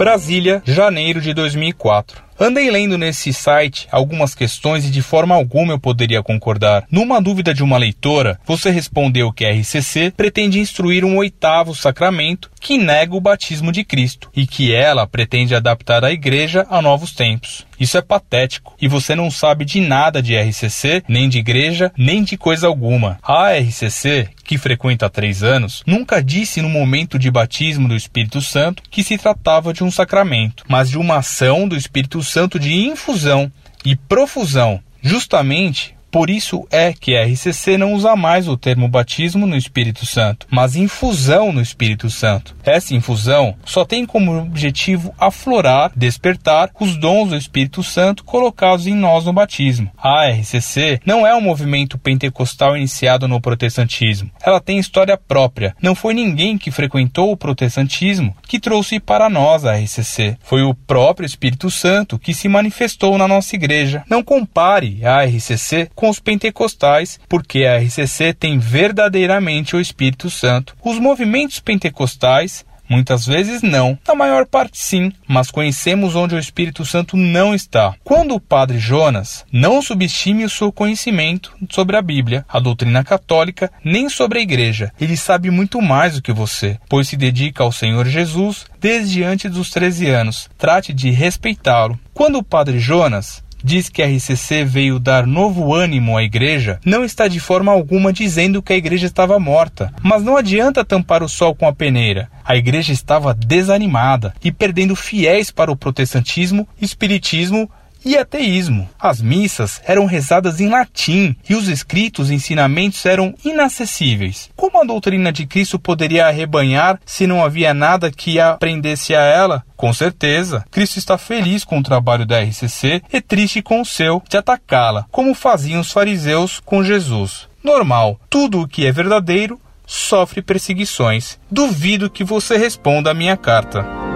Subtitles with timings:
[0.00, 2.29] Brasília, janeiro de 2004.
[2.42, 6.86] Andei lendo nesse site algumas questões e de forma alguma eu poderia concordar.
[6.90, 12.50] Numa dúvida de uma leitora, você respondeu que a RCC pretende instruir um oitavo sacramento
[12.58, 17.12] que nega o batismo de Cristo e que ela pretende adaptar a igreja a novos
[17.12, 17.66] tempos.
[17.78, 22.22] Isso é patético e você não sabe de nada de RCC, nem de igreja, nem
[22.22, 23.18] de coisa alguma.
[23.22, 28.42] A RCC, que frequenta há três anos, nunca disse no momento de batismo do Espírito
[28.42, 32.72] Santo que se tratava de um sacramento, mas de uma ação do Espírito Santo de
[32.72, 33.50] infusão
[33.84, 39.46] e profusão, justamente por isso é que a RCC não usa mais o termo batismo
[39.46, 42.56] no Espírito Santo, mas infusão no Espírito Santo.
[42.64, 48.94] Essa infusão só tem como objetivo aflorar, despertar os dons do Espírito Santo colocados em
[48.94, 49.90] nós no batismo.
[49.96, 54.30] A RCC não é um movimento pentecostal iniciado no protestantismo.
[54.42, 55.74] Ela tem história própria.
[55.80, 60.36] Não foi ninguém que frequentou o protestantismo que trouxe para nós a RCC.
[60.42, 64.02] Foi o próprio Espírito Santo que se manifestou na nossa igreja.
[64.08, 70.74] Não compare a RCC com os pentecostais, porque a RCC tem verdadeiramente o Espírito Santo.
[70.82, 76.84] Os movimentos pentecostais Muitas vezes não, na maior parte sim, mas conhecemos onde o Espírito
[76.84, 77.94] Santo não está.
[78.02, 83.70] Quando o padre Jonas não subestime o seu conhecimento sobre a Bíblia, a doutrina católica,
[83.84, 84.92] nem sobre a igreja.
[85.00, 89.52] Ele sabe muito mais do que você, pois se dedica ao Senhor Jesus desde antes
[89.52, 90.50] dos 13 anos.
[90.58, 91.96] Trate de respeitá-lo.
[92.12, 97.04] Quando o padre Jonas diz que a RCC veio dar novo ânimo à igreja, não
[97.04, 99.92] está de forma alguma dizendo que a igreja estava morta.
[100.02, 102.30] Mas não adianta tampar o sol com a peneira.
[102.44, 107.70] A igreja estava desanimada e perdendo fiéis para o protestantismo, espiritismo
[108.04, 108.88] e ateísmo.
[108.98, 114.50] As missas eram rezadas em latim e os escritos e ensinamentos eram inacessíveis.
[114.56, 119.64] Como a doutrina de Cristo poderia arrebanhar se não havia nada que aprendesse a ela?
[119.76, 124.22] Com certeza, Cristo está feliz com o trabalho da RCC e triste com o seu
[124.28, 127.48] de atacá-la, como faziam os fariseus com Jesus.
[127.62, 131.38] Normal, tudo o que é verdadeiro sofre perseguições.
[131.50, 134.09] Duvido que você responda a minha carta.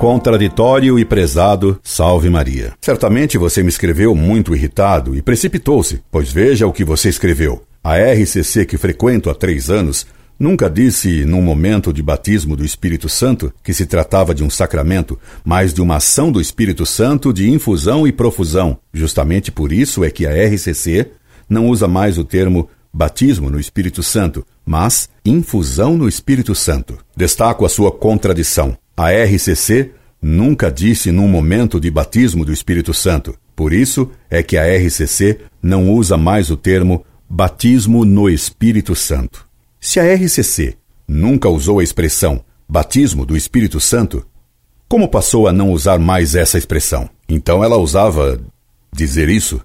[0.00, 2.72] Contraditório e prezado, salve Maria.
[2.80, 7.62] Certamente você me escreveu muito irritado e precipitou-se, pois veja o que você escreveu.
[7.84, 10.06] A RCC que frequento há três anos
[10.38, 15.18] nunca disse, num momento de batismo do Espírito Santo, que se tratava de um sacramento,
[15.44, 18.78] mas de uma ação do Espírito Santo de infusão e profusão.
[18.94, 21.10] Justamente por isso é que a RCC
[21.46, 26.96] não usa mais o termo batismo no Espírito Santo, mas infusão no Espírito Santo.
[27.14, 28.78] Destaco a sua contradição.
[29.00, 33.34] A RCC nunca disse num momento de batismo do Espírito Santo.
[33.56, 39.46] Por isso é que a RCC não usa mais o termo batismo no Espírito Santo.
[39.80, 40.76] Se a RCC
[41.08, 44.22] nunca usou a expressão batismo do Espírito Santo,
[44.86, 47.08] como passou a não usar mais essa expressão?
[47.26, 48.38] Então ela usava
[48.92, 49.62] dizer isso?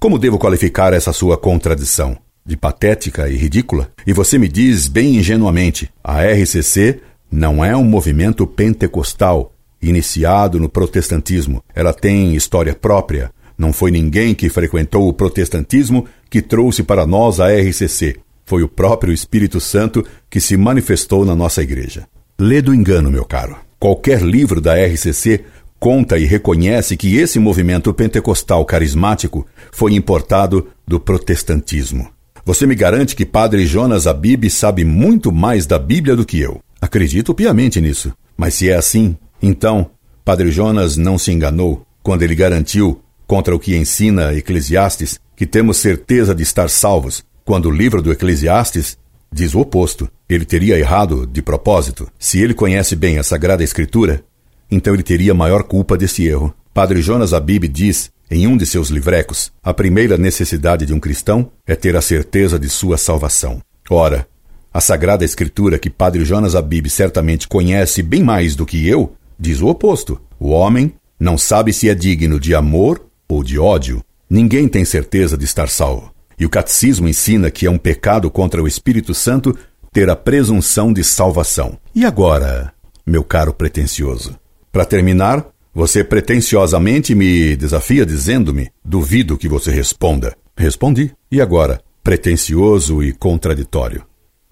[0.00, 2.16] Como devo qualificar essa sua contradição?
[2.42, 3.90] De patética e ridícula?
[4.06, 10.68] E você me diz bem ingenuamente: a RCC não é um movimento pentecostal iniciado no
[10.68, 11.62] protestantismo.
[11.74, 13.30] Ela tem história própria.
[13.56, 18.16] Não foi ninguém que frequentou o protestantismo que trouxe para nós a RCC.
[18.44, 22.06] Foi o próprio Espírito Santo que se manifestou na nossa igreja.
[22.38, 23.56] Lê do engano, meu caro.
[23.78, 25.44] Qualquer livro da RCC
[25.78, 32.08] conta e reconhece que esse movimento pentecostal carismático foi importado do protestantismo.
[32.44, 36.60] Você me garante que Padre Jonas Abib sabe muito mais da Bíblia do que eu.
[36.88, 38.14] Acredito piamente nisso.
[38.34, 39.90] Mas se é assim, então
[40.24, 45.76] Padre Jonas não se enganou quando ele garantiu, contra o que ensina Eclesiastes, que temos
[45.76, 48.96] certeza de estar salvos, quando o livro do Eclesiastes
[49.30, 50.08] diz o oposto.
[50.26, 52.10] Ele teria errado de propósito.
[52.18, 54.24] Se ele conhece bem a Sagrada Escritura,
[54.70, 56.54] então ele teria maior culpa desse erro.
[56.72, 61.50] Padre Jonas Abib diz, em um de seus livrecos, a primeira necessidade de um cristão
[61.66, 63.60] é ter a certeza de sua salvação.
[63.90, 64.26] Ora,
[64.72, 69.60] a Sagrada Escritura, que Padre Jonas Abib certamente conhece bem mais do que eu, diz
[69.60, 70.20] o oposto.
[70.38, 74.02] O homem não sabe se é digno de amor ou de ódio.
[74.28, 76.12] Ninguém tem certeza de estar salvo.
[76.38, 79.56] E o catecismo ensina que é um pecado contra o Espírito Santo
[79.92, 81.78] ter a presunção de salvação.
[81.94, 82.72] E agora,
[83.04, 84.38] meu caro pretensioso?
[84.70, 90.36] Para terminar, você pretensiosamente me desafia dizendo-me: duvido que você responda.
[90.56, 91.12] Respondi.
[91.30, 91.80] E agora?
[92.02, 94.04] Pretensioso e contraditório.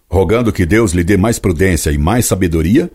[0.08, 2.90] Rogando que Deus lhe dê mais prudência e mais sabedoria,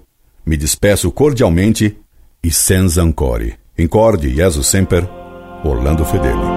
[0.46, 1.98] me despeço cordialmente
[2.44, 3.56] e senza ancore.
[3.78, 5.08] Incorde, Jesus Semper,
[5.64, 6.51] Orlando Fedeli.